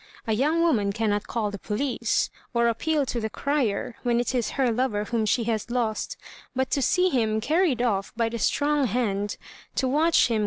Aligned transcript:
A 0.25 0.33
young 0.33 0.61
woman 0.63 0.91
cannot 0.91 1.27
call 1.27 1.51
the 1.51 1.59
police, 1.59 2.31
or 2.55 2.67
appeal 2.67 3.05
to 3.05 3.19
the 3.19 3.29
crier, 3.29 3.97
when 4.01 4.19
it 4.19 4.33
is 4.33 4.49
her 4.57 4.71
lover 4.71 5.03
whom 5.03 5.27
she 5.27 5.43
has 5.43 5.69
lost; 5.69 6.17
but 6.55 6.71
to 6.71 6.81
see 6.81 7.09
him 7.09 7.39
carried 7.39 7.77
oflf 7.81 8.11
bj 8.17 8.31
the 8.31 8.39
strong 8.39 8.87
hand— 8.87 9.37
to 9.75 9.87
watch 9.87 10.27
him 10.27 10.39